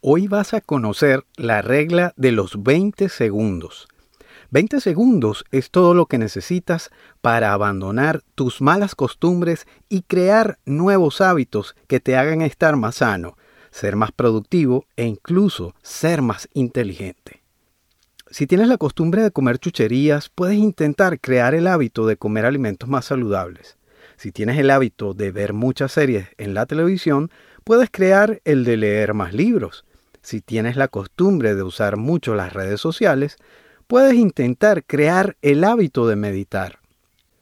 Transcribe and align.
Hoy 0.00 0.28
vas 0.28 0.54
a 0.54 0.60
conocer 0.60 1.24
la 1.34 1.60
regla 1.60 2.12
de 2.16 2.30
los 2.30 2.62
20 2.62 3.08
segundos. 3.08 3.88
20 4.50 4.80
segundos 4.80 5.44
es 5.50 5.72
todo 5.72 5.92
lo 5.92 6.06
que 6.06 6.18
necesitas 6.18 6.90
para 7.20 7.52
abandonar 7.52 8.22
tus 8.36 8.60
malas 8.60 8.94
costumbres 8.94 9.66
y 9.88 10.02
crear 10.02 10.60
nuevos 10.64 11.20
hábitos 11.20 11.74
que 11.88 11.98
te 11.98 12.16
hagan 12.16 12.42
estar 12.42 12.76
más 12.76 12.94
sano, 12.94 13.36
ser 13.72 13.96
más 13.96 14.12
productivo 14.12 14.86
e 14.94 15.04
incluso 15.04 15.74
ser 15.82 16.22
más 16.22 16.48
inteligente. 16.54 17.42
Si 18.30 18.46
tienes 18.46 18.68
la 18.68 18.78
costumbre 18.78 19.24
de 19.24 19.32
comer 19.32 19.58
chucherías, 19.58 20.28
puedes 20.28 20.58
intentar 20.58 21.18
crear 21.18 21.56
el 21.56 21.66
hábito 21.66 22.06
de 22.06 22.16
comer 22.16 22.46
alimentos 22.46 22.88
más 22.88 23.06
saludables. 23.06 23.78
Si 24.16 24.30
tienes 24.30 24.58
el 24.58 24.70
hábito 24.70 25.12
de 25.12 25.32
ver 25.32 25.54
muchas 25.54 25.90
series 25.90 26.28
en 26.38 26.54
la 26.54 26.66
televisión, 26.66 27.32
puedes 27.64 27.90
crear 27.90 28.40
el 28.44 28.64
de 28.64 28.76
leer 28.76 29.12
más 29.12 29.34
libros. 29.34 29.84
Si 30.28 30.42
tienes 30.42 30.76
la 30.76 30.88
costumbre 30.88 31.54
de 31.54 31.62
usar 31.62 31.96
mucho 31.96 32.34
las 32.34 32.52
redes 32.52 32.82
sociales, 32.82 33.38
puedes 33.86 34.12
intentar 34.12 34.84
crear 34.84 35.38
el 35.40 35.64
hábito 35.64 36.06
de 36.06 36.16
meditar. 36.16 36.80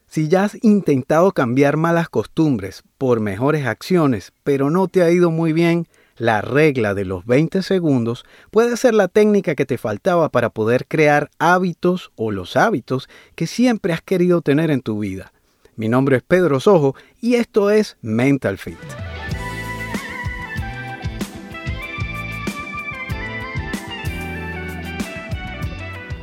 Si 0.07 0.29
ya 0.29 0.45
has 0.45 0.57
intentado 0.63 1.33
cambiar 1.33 1.77
malas 1.77 2.09
costumbres 2.09 2.85
por 2.97 3.19
mejores 3.19 3.67
acciones, 3.67 4.33
pero 4.45 4.71
no 4.71 4.87
te 4.87 5.03
ha 5.03 5.11
ido 5.11 5.33
muy 5.33 5.53
bien, 5.53 5.89
la 6.17 6.43
regla 6.43 6.95
de 6.95 7.05
los 7.05 7.27
20 7.27 7.65
segundos 7.65 8.25
puede 8.53 8.77
ser 8.77 8.95
la 8.95 9.09
técnica 9.09 9.57
que 9.57 9.67
te 9.67 9.79
faltaba 9.79 10.29
para 10.29 10.51
poder 10.51 10.87
crear 10.87 11.29
hábitos 11.41 12.13
o 12.15 12.31
los 12.31 12.57
hábitos 12.57 13.09
que 13.35 13.49
siempre 13.49 13.95
has 13.95 14.01
querido 14.01 14.43
tener 14.43 14.71
en 14.71 14.83
tu 14.83 15.01
vida. 15.01 15.33
Mi 15.75 15.89
nombre 15.89 16.19
es 16.19 16.23
Pedro 16.23 16.61
Sojo 16.61 16.95
y 17.21 17.35
esto 17.35 17.73
es 17.73 17.97
Mental 18.01 18.59
Fit. 18.59 18.79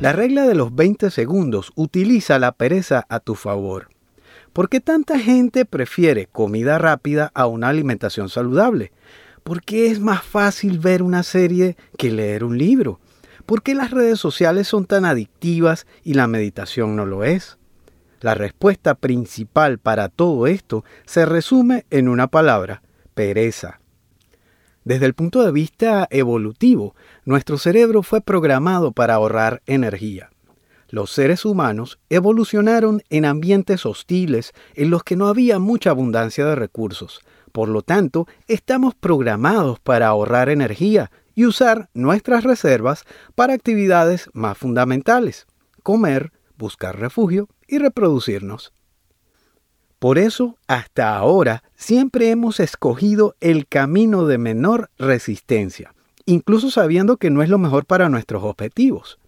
La 0.04 0.12
regla 0.12 0.46
de 0.46 0.54
los 0.54 0.74
20 0.74 1.10
segundos 1.10 1.72
utiliza 1.76 2.38
la 2.38 2.52
pereza 2.52 3.06
a 3.08 3.20
tu 3.20 3.34
favor. 3.34 3.88
¿Por 4.52 4.68
qué 4.68 4.78
tanta 4.80 5.18
gente 5.18 5.64
prefiere 5.64 6.26
comida 6.26 6.76
rápida 6.76 7.30
a 7.32 7.46
una 7.46 7.70
alimentación 7.70 8.28
saludable? 8.28 8.92
¿Por 9.44 9.62
qué 9.62 9.90
es 9.90 10.00
más 10.00 10.22
fácil 10.22 10.78
ver 10.78 11.02
una 11.02 11.22
serie 11.22 11.78
que 11.96 12.10
leer 12.10 12.44
un 12.44 12.58
libro? 12.58 13.00
¿Por 13.46 13.62
qué 13.62 13.74
las 13.74 13.92
redes 13.92 14.20
sociales 14.20 14.68
son 14.68 14.84
tan 14.84 15.06
adictivas 15.06 15.86
y 16.02 16.12
la 16.12 16.26
meditación 16.26 16.96
no 16.96 17.06
lo 17.06 17.24
es? 17.24 17.56
La 18.20 18.34
respuesta 18.34 18.96
principal 18.96 19.78
para 19.78 20.10
todo 20.10 20.46
esto 20.46 20.84
se 21.06 21.24
resume 21.24 21.86
en 21.88 22.10
una 22.10 22.26
palabra, 22.26 22.82
pereza. 23.14 23.80
Desde 24.84 25.06
el 25.06 25.14
punto 25.14 25.42
de 25.42 25.50
vista 25.50 26.06
evolutivo, 26.10 26.94
nuestro 27.24 27.56
cerebro 27.56 28.02
fue 28.02 28.20
programado 28.20 28.92
para 28.92 29.14
ahorrar 29.14 29.62
energía. 29.64 30.30
Los 30.90 31.10
seres 31.10 31.46
humanos 31.46 31.98
evolucionaron 32.10 33.02
en 33.08 33.24
ambientes 33.24 33.86
hostiles 33.86 34.52
en 34.74 34.90
los 34.90 35.02
que 35.02 35.16
no 35.16 35.28
había 35.28 35.58
mucha 35.58 35.90
abundancia 35.90 36.44
de 36.44 36.54
recursos. 36.54 37.20
Por 37.50 37.68
lo 37.68 37.80
tanto, 37.80 38.28
estamos 38.46 38.94
programados 38.94 39.80
para 39.80 40.08
ahorrar 40.08 40.50
energía 40.50 41.10
y 41.34 41.46
usar 41.46 41.88
nuestras 41.94 42.44
reservas 42.44 43.04
para 43.34 43.54
actividades 43.54 44.28
más 44.34 44.58
fundamentales, 44.58 45.46
comer, 45.82 46.30
buscar 46.58 47.00
refugio 47.00 47.48
y 47.66 47.78
reproducirnos. 47.78 48.72
Por 49.98 50.18
eso, 50.18 50.56
hasta 50.66 51.16
ahora, 51.16 51.62
siempre 51.76 52.30
hemos 52.30 52.60
escogido 52.60 53.36
el 53.40 53.66
camino 53.66 54.26
de 54.26 54.38
menor 54.38 54.90
resistencia, 54.98 55.94
incluso 56.26 56.70
sabiendo 56.70 57.16
que 57.16 57.30
no 57.30 57.42
es 57.42 57.48
lo 57.48 57.58
mejor 57.58 57.86
para 57.86 58.08
nuestros 58.08 58.44
objetivos. 58.44 59.18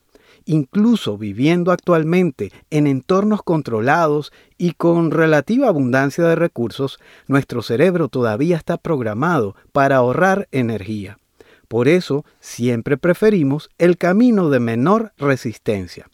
Incluso 0.44 1.19
viviendo 1.19 1.72
actualmente 1.72 2.53
en 2.70 2.87
entornos 2.87 3.42
controlados 3.42 4.33
y 4.59 4.72
con 4.72 5.10
relativa 5.10 5.66
abundancia 5.66 6.25
de 6.25 6.37
recursos, 6.37 7.00
nuestro 7.26 7.62
cerebro 7.62 8.09
todavía 8.09 8.56
está 8.56 8.76
programado 8.76 9.56
para 9.72 9.97
ahorrar 9.97 10.47
energía. 10.53 11.19
Por 11.66 11.88
eso, 11.88 12.25
siempre 12.38 12.97
preferimos 12.97 13.71
el 13.78 13.97
camino 13.97 14.50
de 14.50 14.60
menor 14.60 15.12
resistencia 15.16 16.09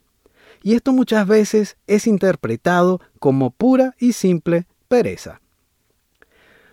y 0.62 0.74
esto 0.74 0.92
muchas 0.92 1.26
veces 1.26 1.76
es 1.86 2.06
interpretado 2.06 3.00
como 3.18 3.50
pura 3.50 3.94
y 3.98 4.12
simple 4.12 4.66
pereza. 4.88 5.40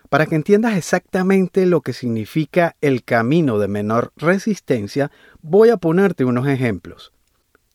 Para 0.09 0.25
que 0.25 0.35
entiendas 0.35 0.75
exactamente 0.75 1.65
lo 1.65 1.81
que 1.81 1.93
significa 1.93 2.75
el 2.81 3.03
camino 3.03 3.59
de 3.59 3.67
menor 3.67 4.11
resistencia, 4.15 5.11
voy 5.41 5.69
a 5.69 5.77
ponerte 5.77 6.25
unos 6.25 6.47
ejemplos. 6.47 7.13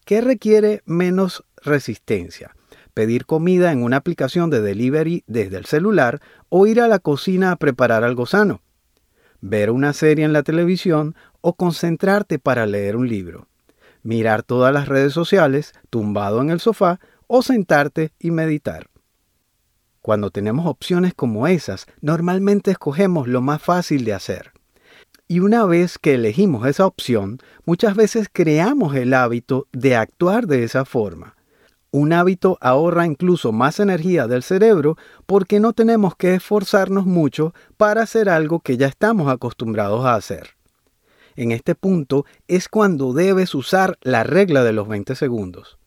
¿Qué 0.04 0.20
requiere 0.20 0.82
menos 0.84 1.44
resistencia? 1.62 2.56
Pedir 2.92 3.26
comida 3.26 3.72
en 3.72 3.82
una 3.82 3.96
aplicación 3.96 4.50
de 4.50 4.60
delivery 4.60 5.24
desde 5.26 5.56
el 5.56 5.64
celular 5.64 6.20
o 6.48 6.66
ir 6.66 6.80
a 6.80 6.88
la 6.88 6.98
cocina 6.98 7.52
a 7.52 7.56
preparar 7.56 8.04
algo 8.04 8.26
sano. 8.26 8.62
Ver 9.40 9.70
una 9.70 9.92
serie 9.92 10.24
en 10.24 10.32
la 10.32 10.42
televisión 10.42 11.14
o 11.40 11.54
concentrarte 11.54 12.38
para 12.38 12.66
leer 12.66 12.96
un 12.96 13.08
libro 13.08 13.48
mirar 14.04 14.44
todas 14.44 14.72
las 14.72 14.86
redes 14.86 15.12
sociales 15.12 15.72
tumbado 15.90 16.40
en 16.40 16.50
el 16.50 16.60
sofá 16.60 17.00
o 17.26 17.42
sentarte 17.42 18.12
y 18.20 18.30
meditar. 18.30 18.88
Cuando 20.00 20.30
tenemos 20.30 20.66
opciones 20.66 21.14
como 21.14 21.48
esas, 21.48 21.86
normalmente 22.00 22.70
escogemos 22.70 23.26
lo 23.26 23.40
más 23.40 23.60
fácil 23.60 24.04
de 24.04 24.12
hacer. 24.12 24.52
Y 25.26 25.40
una 25.40 25.64
vez 25.64 25.98
que 25.98 26.14
elegimos 26.14 26.68
esa 26.68 26.86
opción, 26.86 27.38
muchas 27.64 27.96
veces 27.96 28.28
creamos 28.30 28.94
el 28.94 29.14
hábito 29.14 29.66
de 29.72 29.96
actuar 29.96 30.46
de 30.46 30.62
esa 30.62 30.84
forma. 30.84 31.34
Un 31.90 32.12
hábito 32.12 32.58
ahorra 32.60 33.06
incluso 33.06 33.52
más 33.52 33.80
energía 33.80 34.26
del 34.26 34.42
cerebro 34.42 34.98
porque 35.24 35.60
no 35.60 35.72
tenemos 35.72 36.14
que 36.14 36.34
esforzarnos 36.34 37.06
mucho 37.06 37.54
para 37.78 38.02
hacer 38.02 38.28
algo 38.28 38.60
que 38.60 38.76
ya 38.76 38.88
estamos 38.88 39.32
acostumbrados 39.32 40.04
a 40.04 40.16
hacer 40.16 40.54
en 41.36 41.52
este 41.52 41.74
punto 41.74 42.24
es 42.48 42.68
cuando 42.68 43.12
debes 43.12 43.54
usar 43.54 43.98
la 44.02 44.24
regla 44.24 44.64
de 44.64 44.72
los 44.72 44.88
20 44.88 45.14
segundos. 45.14 45.78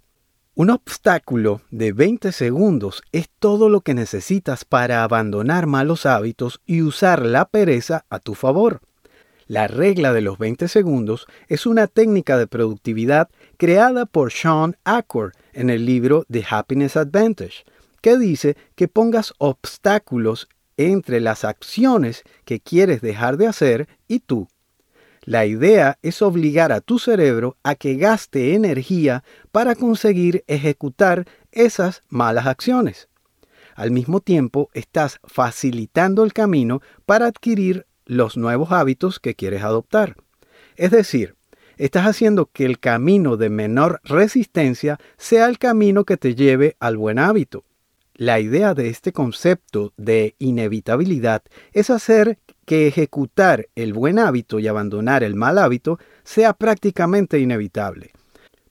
Un 0.56 0.72
obstáculo 0.72 1.62
de 1.70 1.94
20 1.94 2.32
segundos 2.32 3.04
es 3.12 3.30
todo 3.38 3.70
lo 3.70 3.82
que 3.82 3.94
necesitas 3.94 4.66
para 4.66 5.04
abandonar 5.04 5.68
malos 5.68 6.08
hábitos 6.08 6.62
y 6.66 6.82
usar 6.82 7.24
la 7.24 7.46
pereza 7.46 8.06
a 8.10 8.20
tu 8.20 8.34
favor. 8.34 8.82
La 9.46 9.68
regla 9.68 10.14
de 10.14 10.22
los 10.22 10.40
20 10.40 10.68
segundos 10.68 11.28
es 11.48 11.68
una 11.68 11.86
técnica 11.86 12.38
de 12.38 12.48
productividad 12.48 13.30
creada 13.58 14.08
por 14.08 14.32
Sean 14.32 14.76
Accord 14.84 15.34
en 15.54 15.70
el 15.70 15.86
libro 15.86 16.26
The 16.30 16.44
Happiness 16.50 16.98
Advantage, 16.98 17.64
que 18.02 18.18
dice 18.18 18.58
que 18.76 18.88
pongas 18.88 19.34
obstáculos 19.38 20.50
entre 20.76 21.22
las 21.22 21.46
acciones 21.46 22.24
que 22.46 22.60
quieres 22.60 23.02
dejar 23.02 23.38
de 23.38 23.48
hacer 23.48 23.88
y 24.08 24.20
tú. 24.20 24.48
La 25.28 25.46
idea 25.46 26.00
es 26.04 26.22
obligar 26.22 26.72
a 26.72 26.80
tu 26.80 27.00
cerebro 27.00 27.58
a 27.62 27.76
que 27.76 27.96
gaste 27.96 28.54
energía 28.56 29.26
para 29.52 29.76
conseguir 29.76 30.46
ejecutar 30.48 31.26
esas 31.52 32.02
malas 32.08 32.48
acciones. 32.48 33.10
Al 33.76 33.92
mismo 33.92 34.22
tiempo, 34.22 34.70
estás 34.74 35.20
facilitando 35.26 36.24
el 36.24 36.32
camino 36.32 36.82
para 37.06 37.26
adquirir 37.26 37.88
los 38.06 38.38
nuevos 38.38 38.72
hábitos 38.72 39.20
que 39.20 39.36
quieres 39.36 39.64
adoptar. 39.64 40.16
Es 40.78 40.92
decir, 40.92 41.36
estás 41.76 42.08
haciendo 42.08 42.46
que 42.46 42.64
el 42.64 42.80
camino 42.80 43.36
de 43.36 43.50
menor 43.50 44.00
resistencia 44.06 44.98
sea 45.18 45.48
el 45.48 45.58
camino 45.58 46.06
que 46.06 46.16
te 46.16 46.36
lleve 46.36 46.78
al 46.80 46.96
buen 46.96 47.20
hábito. 47.20 47.66
La 48.18 48.40
idea 48.40 48.74
de 48.74 48.90
este 48.90 49.14
concepto 49.14 49.94
de 49.96 50.34
inevitabilidad 50.40 51.44
es 51.72 51.92
hacer 51.92 52.40
que 52.66 52.88
ejecutar 52.88 53.68
el 53.76 53.94
buen 53.94 54.18
hábito 54.18 54.58
y 54.58 54.68
abandonar 54.68 55.24
el 55.24 55.36
mal 55.36 55.60
hábito 55.60 56.00
sea 56.24 56.54
prácticamente 56.54 57.38
inevitable. 57.38 58.14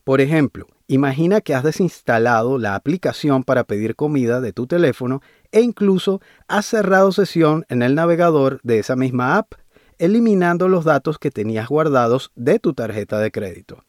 Por 0.03 0.21
ejemplo, 0.21 0.67
imagina 0.89 1.41
que 1.41 1.55
has 1.55 1.63
desinstalado 1.63 2.59
la 2.59 2.75
aplicación 2.75 3.45
para 3.45 3.63
pedir 3.63 3.95
comida 3.95 4.41
de 4.41 4.53
tu 4.53 4.67
teléfono 4.67 5.23
e 5.53 5.61
incluso 5.61 6.21
has 6.49 6.67
cerrado 6.67 7.13
sesión 7.13 7.65
en 7.69 7.83
el 7.83 7.95
navegador 7.95 8.59
de 8.65 8.81
esa 8.81 8.97
misma 8.97 9.39
app, 9.39 9.53
eliminando 9.99 10.67
los 10.67 10.85
datos 10.85 11.21
que 11.21 11.31
tenías 11.31 11.69
guardados 11.69 12.33
de 12.35 12.59
tu 12.59 12.75
tarjeta 12.75 13.21
de 13.21 13.31
crédito. 13.31 13.85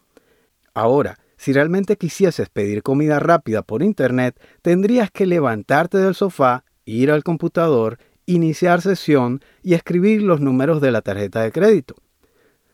Ahora, 0.75 1.17
si 1.37 1.53
realmente 1.53 1.97
quisieses 1.97 2.49
pedir 2.49 2.83
comida 2.83 3.19
rápida 3.19 3.61
por 3.61 3.83
Internet, 3.83 4.39
tendrías 4.61 5.11
que 5.11 5.25
levantarte 5.25 5.97
del 5.97 6.15
sofá, 6.15 6.65
ir 6.85 7.11
al 7.11 7.23
computador 7.23 7.99
iniciar 8.27 8.81
sesión 8.81 9.41
y 9.63 9.73
escribir 9.73 10.21
los 10.21 10.41
números 10.41 10.81
de 10.81 10.91
la 10.91 11.01
tarjeta 11.01 11.41
de 11.41 11.51
crédito. 11.51 11.95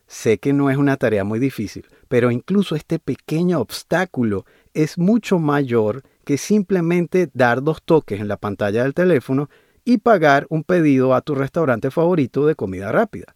Sé 0.08 0.40
que 0.40 0.52
no 0.52 0.70
es 0.70 0.78
una 0.78 0.98
tarea 0.98 1.24
muy 1.24 1.40
difícil, 1.40 1.88
pero 2.10 2.30
incluso 2.30 2.76
este 2.76 3.00
pequeño 3.00 3.60
obstáculo 3.60 4.46
es 4.74 4.98
mucho 4.98 5.40
mayor 5.40 6.04
que 6.26 6.38
simplemente 6.38 7.30
dar 7.34 7.64
dos 7.64 7.82
toques 7.84 8.20
en 8.20 8.28
la 8.28 8.38
pantalla 8.38 8.84
del 8.84 8.94
teléfono 8.94 9.50
y 9.86 10.00
pagar 10.00 10.46
un 10.50 10.64
pedido 10.64 11.14
a 11.14 11.22
tu 11.22 11.36
restaurante 11.36 11.92
favorito 11.92 12.46
de 12.46 12.56
comida 12.56 12.92
rápida. 12.92 13.34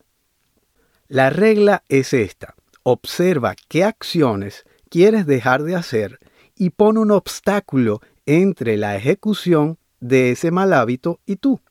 La 1.07 1.29
regla 1.29 1.83
es 1.87 2.13
esta. 2.13 2.55
Observa 2.83 3.55
qué 3.67 3.83
acciones 3.83 4.65
quieres 4.87 5.25
dejar 5.25 5.63
de 5.63 5.75
hacer 5.75 6.19
y 6.55 6.71
pon 6.71 6.97
un 6.97 7.11
obstáculo 7.11 8.01
entre 8.25 8.77
la 8.77 8.95
ejecución 8.95 9.77
de 9.99 10.31
ese 10.31 10.51
mal 10.51 10.73
hábito 10.73 11.19
y 11.25 11.37
tú. 11.37 11.61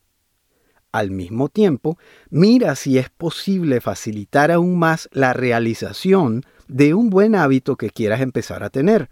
Al 0.92 1.10
mismo 1.10 1.48
tiempo, 1.48 1.98
mira 2.30 2.74
si 2.74 2.96
es 2.96 3.10
posible 3.10 3.80
facilitar 3.80 4.50
aún 4.50 4.78
más 4.78 5.08
la 5.12 5.32
realización 5.32 6.42
de 6.68 6.94
un 6.94 7.10
buen 7.10 7.34
hábito 7.34 7.76
que 7.76 7.90
quieras 7.90 8.20
empezar 8.20 8.62
a 8.62 8.70
tener, 8.70 9.10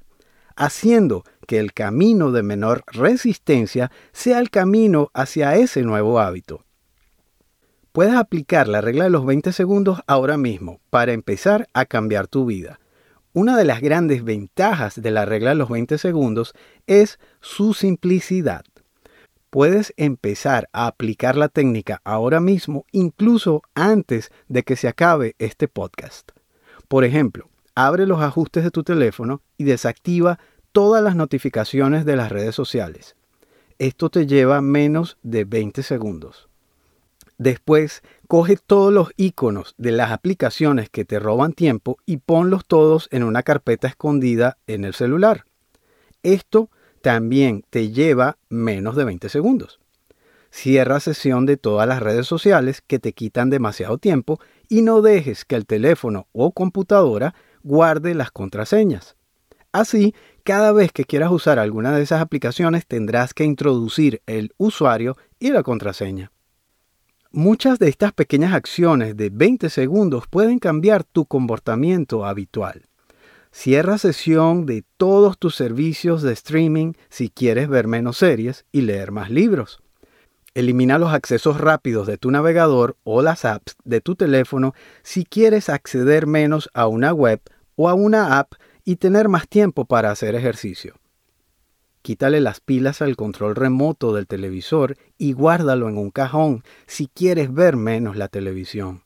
haciendo 0.56 1.24
que 1.46 1.58
el 1.58 1.72
camino 1.72 2.32
de 2.32 2.42
menor 2.42 2.84
resistencia 2.86 3.90
sea 4.12 4.38
el 4.38 4.50
camino 4.50 5.10
hacia 5.12 5.56
ese 5.56 5.82
nuevo 5.82 6.20
hábito. 6.20 6.64
Puedes 7.92 8.14
aplicar 8.14 8.66
la 8.66 8.80
regla 8.80 9.04
de 9.04 9.10
los 9.10 9.26
20 9.26 9.52
segundos 9.52 10.00
ahora 10.06 10.36
mismo 10.36 10.80
para 10.90 11.12
empezar 11.12 11.68
a 11.74 11.84
cambiar 11.84 12.26
tu 12.26 12.46
vida. 12.46 12.80
Una 13.34 13.58
de 13.58 13.64
las 13.64 13.82
grandes 13.82 14.24
ventajas 14.24 15.02
de 15.02 15.10
la 15.10 15.26
regla 15.26 15.50
de 15.50 15.56
los 15.56 15.68
20 15.68 15.98
segundos 15.98 16.54
es 16.86 17.18
su 17.40 17.74
simplicidad 17.74 18.64
puedes 19.54 19.94
empezar 19.96 20.68
a 20.72 20.88
aplicar 20.88 21.36
la 21.36 21.48
técnica 21.48 22.00
ahora 22.02 22.40
mismo, 22.40 22.86
incluso 22.90 23.62
antes 23.76 24.32
de 24.48 24.64
que 24.64 24.74
se 24.74 24.88
acabe 24.88 25.36
este 25.38 25.68
podcast. 25.68 26.32
Por 26.88 27.04
ejemplo, 27.04 27.48
abre 27.76 28.04
los 28.04 28.20
ajustes 28.20 28.64
de 28.64 28.72
tu 28.72 28.82
teléfono 28.82 29.42
y 29.56 29.62
desactiva 29.62 30.40
todas 30.72 31.04
las 31.04 31.14
notificaciones 31.14 32.04
de 32.04 32.16
las 32.16 32.32
redes 32.32 32.56
sociales. 32.56 33.14
Esto 33.78 34.10
te 34.10 34.26
lleva 34.26 34.60
menos 34.60 35.18
de 35.22 35.44
20 35.44 35.84
segundos. 35.84 36.48
Después, 37.38 38.02
coge 38.28 38.56
todos 38.56 38.92
los 38.92 39.10
iconos 39.16 39.74
de 39.76 39.92
las 39.92 40.12
aplicaciones 40.12 40.88
que 40.88 41.04
te 41.04 41.18
roban 41.18 41.52
tiempo 41.52 41.98
y 42.06 42.18
ponlos 42.18 42.64
todos 42.64 43.08
en 43.10 43.24
una 43.24 43.42
carpeta 43.42 43.88
escondida 43.88 44.58
en 44.66 44.84
el 44.84 44.94
celular. 44.94 45.44
Esto 46.22 46.70
también 47.02 47.64
te 47.68 47.90
lleva 47.90 48.38
menos 48.48 48.96
de 48.96 49.04
20 49.04 49.28
segundos. 49.28 49.80
Cierra 50.50 51.00
sesión 51.00 51.46
de 51.46 51.56
todas 51.56 51.88
las 51.88 52.00
redes 52.00 52.26
sociales 52.26 52.80
que 52.86 53.00
te 53.00 53.12
quitan 53.12 53.50
demasiado 53.50 53.98
tiempo 53.98 54.38
y 54.68 54.82
no 54.82 55.02
dejes 55.02 55.44
que 55.44 55.56
el 55.56 55.66
teléfono 55.66 56.28
o 56.32 56.52
computadora 56.52 57.34
guarde 57.64 58.14
las 58.14 58.30
contraseñas. 58.30 59.16
Así, 59.72 60.14
cada 60.44 60.70
vez 60.70 60.92
que 60.92 61.04
quieras 61.04 61.32
usar 61.32 61.58
alguna 61.58 61.96
de 61.96 62.02
esas 62.04 62.20
aplicaciones 62.20 62.86
tendrás 62.86 63.34
que 63.34 63.42
introducir 63.42 64.22
el 64.26 64.54
usuario 64.56 65.16
y 65.40 65.50
la 65.50 65.64
contraseña. 65.64 66.30
Muchas 67.36 67.80
de 67.80 67.88
estas 67.88 68.12
pequeñas 68.12 68.54
acciones 68.54 69.16
de 69.16 69.28
20 69.28 69.68
segundos 69.68 70.28
pueden 70.28 70.60
cambiar 70.60 71.02
tu 71.02 71.26
comportamiento 71.26 72.24
habitual. 72.24 72.82
Cierra 73.50 73.98
sesión 73.98 74.66
de 74.66 74.84
todos 74.96 75.36
tus 75.36 75.56
servicios 75.56 76.22
de 76.22 76.32
streaming 76.32 76.92
si 77.08 77.30
quieres 77.30 77.68
ver 77.68 77.88
menos 77.88 78.18
series 78.18 78.66
y 78.70 78.82
leer 78.82 79.10
más 79.10 79.30
libros. 79.30 79.80
Elimina 80.54 80.96
los 80.96 81.12
accesos 81.12 81.60
rápidos 81.60 82.06
de 82.06 82.18
tu 82.18 82.30
navegador 82.30 82.96
o 83.02 83.20
las 83.20 83.44
apps 83.44 83.74
de 83.82 84.00
tu 84.00 84.14
teléfono 84.14 84.72
si 85.02 85.24
quieres 85.24 85.68
acceder 85.68 86.28
menos 86.28 86.70
a 86.72 86.86
una 86.86 87.12
web 87.12 87.40
o 87.74 87.88
a 87.88 87.94
una 87.94 88.38
app 88.38 88.52
y 88.84 88.94
tener 88.94 89.28
más 89.28 89.48
tiempo 89.48 89.86
para 89.86 90.12
hacer 90.12 90.36
ejercicio. 90.36 90.94
Quítale 92.04 92.42
las 92.42 92.60
pilas 92.60 93.00
al 93.00 93.16
control 93.16 93.56
remoto 93.56 94.14
del 94.14 94.26
televisor 94.26 94.98
y 95.16 95.32
guárdalo 95.32 95.88
en 95.88 95.96
un 95.96 96.10
cajón 96.10 96.62
si 96.86 97.06
quieres 97.06 97.50
ver 97.50 97.76
menos 97.76 98.14
la 98.14 98.28
televisión. 98.28 99.04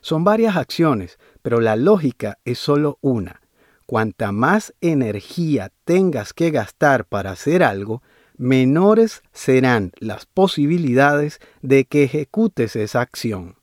Son 0.00 0.24
varias 0.24 0.56
acciones, 0.56 1.20
pero 1.40 1.60
la 1.60 1.76
lógica 1.76 2.38
es 2.44 2.58
solo 2.58 2.98
una. 3.00 3.42
Cuanta 3.86 4.32
más 4.32 4.74
energía 4.80 5.70
tengas 5.84 6.32
que 6.32 6.50
gastar 6.50 7.04
para 7.04 7.30
hacer 7.30 7.62
algo, 7.62 8.02
menores 8.36 9.22
serán 9.32 9.92
las 10.00 10.26
posibilidades 10.26 11.38
de 11.62 11.84
que 11.84 12.02
ejecutes 12.02 12.74
esa 12.74 13.02
acción. 13.02 13.54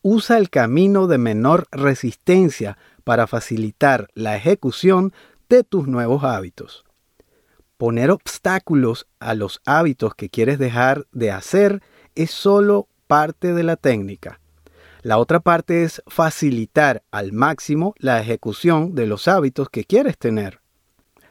Usa 0.00 0.38
el 0.38 0.48
camino 0.48 1.08
de 1.08 1.18
menor 1.18 1.66
resistencia 1.72 2.78
para 3.02 3.26
facilitar 3.26 4.10
la 4.14 4.36
ejecución 4.36 5.12
de 5.48 5.64
tus 5.64 5.88
nuevos 5.88 6.22
hábitos. 6.22 6.83
Poner 7.76 8.10
obstáculos 8.10 9.06
a 9.18 9.34
los 9.34 9.60
hábitos 9.66 10.14
que 10.14 10.30
quieres 10.30 10.58
dejar 10.58 11.06
de 11.12 11.32
hacer 11.32 11.82
es 12.14 12.30
solo 12.30 12.88
parte 13.06 13.52
de 13.52 13.64
la 13.64 13.76
técnica. 13.76 14.40
La 15.02 15.18
otra 15.18 15.40
parte 15.40 15.82
es 15.82 16.02
facilitar 16.06 17.02
al 17.10 17.32
máximo 17.32 17.94
la 17.98 18.20
ejecución 18.20 18.94
de 18.94 19.06
los 19.06 19.28
hábitos 19.28 19.68
que 19.68 19.84
quieres 19.84 20.16
tener. 20.16 20.60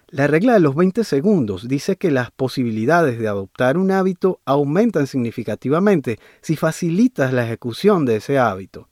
La 0.09 0.27
regla 0.27 0.53
de 0.53 0.59
los 0.59 0.75
20 0.75 1.03
segundos 1.05 1.67
dice 1.67 1.95
que 1.95 2.11
las 2.11 2.29
posibilidades 2.29 3.17
de 3.17 3.27
adoptar 3.27 3.79
un 3.79 3.89
hábito 3.89 4.41
aumentan 4.45 5.07
significativamente 5.07 6.19
si 6.41 6.55
facilitas 6.55 7.33
la 7.33 7.45
ejecución 7.45 8.05
de 8.05 8.17
ese 8.17 8.37
hábito. 8.37 8.89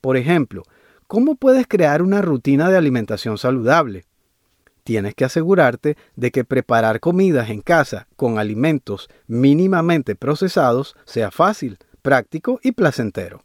Por 0.00 0.16
ejemplo, 0.16 0.62
¿cómo 1.06 1.34
puedes 1.34 1.66
crear 1.66 2.00
una 2.00 2.22
rutina 2.22 2.70
de 2.70 2.78
alimentación 2.78 3.36
saludable? 3.36 4.04
Tienes 4.86 5.16
que 5.16 5.24
asegurarte 5.24 5.96
de 6.14 6.30
que 6.30 6.44
preparar 6.44 7.00
comidas 7.00 7.50
en 7.50 7.60
casa 7.60 8.06
con 8.14 8.38
alimentos 8.38 9.08
mínimamente 9.26 10.14
procesados 10.14 10.94
sea 11.04 11.32
fácil, 11.32 11.78
práctico 12.02 12.60
y 12.62 12.70
placentero. 12.70 13.42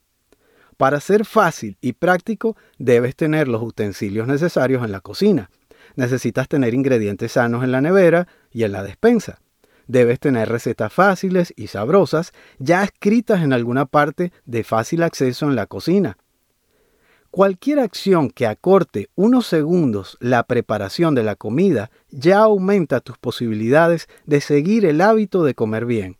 Para 0.78 1.00
ser 1.00 1.26
fácil 1.26 1.80
y 1.82 1.94
práctico, 1.94 2.56
debes 2.78 3.16
tener 3.16 3.48
los 3.48 3.64
utensilios 3.64 4.28
necesarios 4.28 4.86
en 4.86 4.92
la 4.92 5.02
cocina. 5.02 5.50
Necesitas 5.96 6.48
tener 6.48 6.76
ingredientes 6.76 7.32
sanos 7.32 7.64
en 7.64 7.72
la 7.72 7.82
nevera 7.82 8.28
y 8.52 8.62
en 8.62 8.74
la 8.74 8.84
despensa. 8.84 9.42
Debes 9.88 10.20
tener 10.20 10.48
recetas 10.48 10.94
fáciles 10.94 11.56
y 11.58 11.70
sabrosas 11.70 12.34
ya 12.60 12.84
escritas 12.84 13.42
en 13.42 13.52
alguna 13.52 13.88
parte 13.88 14.32
de 14.46 14.64
fácil 14.64 15.02
acceso 15.02 15.48
en 15.48 15.56
la 15.56 15.66
cocina. 15.66 16.18
Cualquier 17.32 17.80
acción 17.80 18.30
que 18.30 18.46
acorte 18.46 19.08
unos 19.16 19.48
segundos 19.48 20.18
la 20.20 20.44
preparación 20.44 21.16
de 21.16 21.24
la 21.24 21.38
comida 21.38 21.90
ya 22.10 22.40
aumenta 22.40 23.00
tus 23.00 23.18
posibilidades 23.18 24.10
de 24.26 24.42
seguir 24.42 24.86
el 24.86 25.00
hábito 25.00 25.46
de 25.46 25.56
comer 25.56 25.86
bien. 25.86 26.18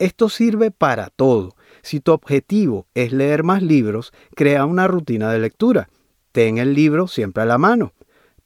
Esto 0.00 0.28
sirve 0.30 0.72
para 0.72 1.10
todo, 1.10 1.54
si 1.82 2.00
tu 2.00 2.10
objetivo 2.10 2.88
es 2.94 3.12
leer 3.12 3.44
más 3.44 3.62
libros, 3.62 4.12
crea 4.34 4.64
una 4.64 4.88
rutina 4.88 5.30
de 5.30 5.38
lectura. 5.38 5.88
Ten 6.32 6.58
el 6.58 6.74
libro 6.74 7.06
siempre 7.06 7.44
a 7.44 7.46
la 7.46 7.58
mano. 7.58 7.92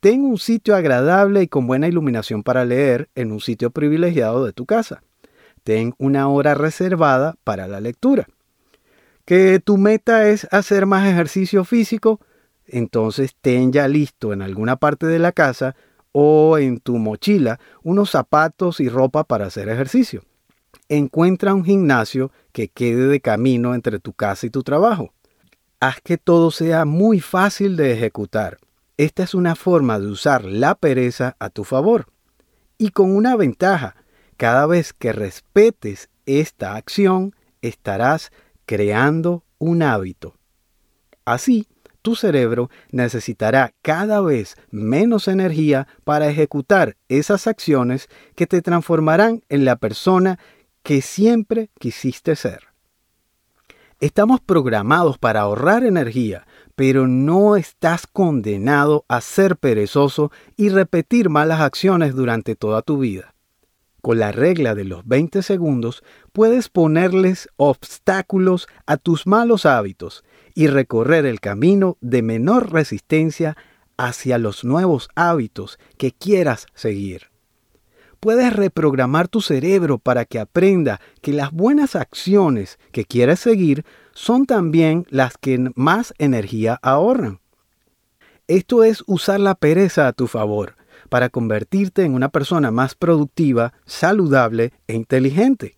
Ten 0.00 0.24
un 0.26 0.36
sitio 0.36 0.76
agradable 0.76 1.42
y 1.42 1.48
con 1.48 1.66
buena 1.66 1.88
iluminación 1.88 2.42
para 2.42 2.66
leer 2.66 3.08
en 3.14 3.32
un 3.32 3.40
sitio 3.40 3.70
privilegiado 3.70 4.44
de 4.44 4.52
tu 4.52 4.66
casa. 4.66 5.02
Ten 5.64 5.94
una 5.96 6.28
hora 6.28 6.54
reservada 6.54 7.36
para 7.42 7.68
la 7.68 7.80
lectura. 7.80 8.28
Que 9.24 9.60
tu 9.60 9.78
meta 9.78 10.28
es 10.28 10.46
hacer 10.50 10.86
más 10.86 11.08
ejercicio 11.08 11.64
físico, 11.64 12.20
entonces 12.66 13.36
ten 13.40 13.72
ya 13.72 13.88
listo 13.88 14.32
en 14.32 14.42
alguna 14.42 14.76
parte 14.76 15.06
de 15.06 15.18
la 15.18 15.32
casa 15.32 15.76
o 16.12 16.58
en 16.58 16.80
tu 16.80 16.98
mochila 16.98 17.58
unos 17.82 18.10
zapatos 18.10 18.80
y 18.80 18.88
ropa 18.88 19.24
para 19.24 19.46
hacer 19.46 19.68
ejercicio 19.68 20.22
encuentra 20.88 21.54
un 21.54 21.64
gimnasio 21.64 22.32
que 22.52 22.68
quede 22.68 23.06
de 23.06 23.20
camino 23.20 23.74
entre 23.74 23.98
tu 23.98 24.12
casa 24.12 24.46
y 24.46 24.50
tu 24.50 24.62
trabajo. 24.62 25.12
Haz 25.80 26.00
que 26.02 26.18
todo 26.18 26.50
sea 26.50 26.84
muy 26.84 27.20
fácil 27.20 27.76
de 27.76 27.92
ejecutar. 27.92 28.58
Esta 28.96 29.22
es 29.22 29.34
una 29.34 29.54
forma 29.54 29.98
de 29.98 30.06
usar 30.06 30.44
la 30.44 30.74
pereza 30.74 31.36
a 31.38 31.50
tu 31.50 31.64
favor. 31.64 32.06
Y 32.78 32.90
con 32.90 33.14
una 33.14 33.36
ventaja, 33.36 33.96
cada 34.36 34.66
vez 34.66 34.92
que 34.92 35.12
respetes 35.12 36.08
esta 36.26 36.76
acción, 36.76 37.34
estarás 37.62 38.30
creando 38.66 39.44
un 39.58 39.82
hábito. 39.82 40.34
Así, 41.24 41.66
tu 42.02 42.16
cerebro 42.16 42.68
necesitará 42.90 43.74
cada 43.80 44.20
vez 44.20 44.56
menos 44.70 45.28
energía 45.28 45.86
para 46.04 46.28
ejecutar 46.28 46.96
esas 47.08 47.46
acciones 47.46 48.08
que 48.34 48.48
te 48.48 48.60
transformarán 48.60 49.42
en 49.48 49.64
la 49.64 49.76
persona 49.76 50.38
que 50.82 51.00
siempre 51.00 51.70
quisiste 51.78 52.34
ser. 52.34 52.72
Estamos 54.00 54.40
programados 54.40 55.16
para 55.16 55.42
ahorrar 55.42 55.84
energía, 55.84 56.44
pero 56.74 57.06
no 57.06 57.54
estás 57.54 58.08
condenado 58.08 59.04
a 59.06 59.20
ser 59.20 59.56
perezoso 59.56 60.32
y 60.56 60.70
repetir 60.70 61.28
malas 61.28 61.60
acciones 61.60 62.16
durante 62.16 62.56
toda 62.56 62.82
tu 62.82 62.98
vida. 62.98 63.34
Con 64.00 64.18
la 64.18 64.32
regla 64.32 64.74
de 64.74 64.82
los 64.82 65.06
20 65.06 65.42
segundos 65.42 66.02
puedes 66.32 66.68
ponerles 66.68 67.48
obstáculos 67.56 68.66
a 68.86 68.96
tus 68.96 69.26
malos 69.26 69.66
hábitos 69.66 70.24
y 70.54 70.66
recorrer 70.66 71.26
el 71.26 71.40
camino 71.40 71.96
de 72.00 72.22
menor 72.22 72.72
resistencia 72.72 73.56
hacia 73.96 74.38
los 74.38 74.64
nuevos 74.64 75.08
hábitos 75.14 75.78
que 75.96 76.12
quieras 76.12 76.66
seguir 76.74 77.32
puedes 78.22 78.52
reprogramar 78.52 79.26
tu 79.26 79.40
cerebro 79.40 79.98
para 79.98 80.24
que 80.24 80.38
aprenda 80.38 81.00
que 81.22 81.32
las 81.32 81.50
buenas 81.50 81.96
acciones 81.96 82.78
que 82.92 83.04
quieres 83.04 83.40
seguir 83.40 83.84
son 84.12 84.46
también 84.46 85.04
las 85.10 85.36
que 85.36 85.72
más 85.74 86.14
energía 86.18 86.78
ahorran. 86.82 87.40
Esto 88.46 88.84
es 88.84 89.02
usar 89.08 89.40
la 89.40 89.56
pereza 89.56 90.06
a 90.06 90.12
tu 90.12 90.28
favor 90.28 90.76
para 91.08 91.30
convertirte 91.30 92.04
en 92.04 92.14
una 92.14 92.28
persona 92.28 92.70
más 92.70 92.94
productiva, 92.94 93.74
saludable 93.86 94.72
e 94.86 94.94
inteligente. 94.94 95.76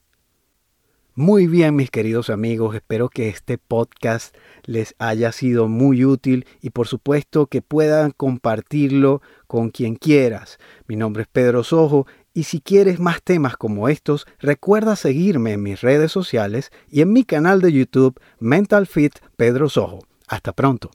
Muy 1.17 1.47
bien, 1.47 1.77
mis 1.77 1.93
queridos 1.93 2.29
amigos, 2.29 2.75
espero 2.75 3.09
que 3.09 3.29
este 3.29 3.57
podcast 3.57 4.35
les 4.65 4.97
haya 4.99 5.31
sido 5.31 5.69
muy 5.69 6.05
útil 6.05 6.45
y 6.61 6.71
por 6.71 6.89
supuesto 6.89 7.47
que 7.47 7.63
puedan 7.63 8.11
compartirlo 8.11 9.23
con 9.47 9.71
quien 9.71 9.95
quieras. 9.95 10.59
Mi 10.89 10.97
nombre 10.97 11.23
es 11.23 11.29
Pedro 11.29 11.63
Sojo 11.63 12.09
y 12.33 12.43
si 12.43 12.61
quieres 12.61 12.99
más 12.99 13.23
temas 13.23 13.57
como 13.57 13.89
estos, 13.89 14.27
recuerda 14.41 14.97
seguirme 14.97 15.53
en 15.53 15.63
mis 15.63 15.83
redes 15.83 16.11
sociales 16.11 16.73
y 16.91 17.01
en 17.01 17.13
mi 17.13 17.23
canal 17.23 17.61
de 17.61 17.71
YouTube 17.71 18.19
Mental 18.41 18.89
Fit 18.89 19.15
Pedro 19.37 19.69
Sojo. 19.69 20.01
Hasta 20.27 20.53
pronto. 20.53 20.91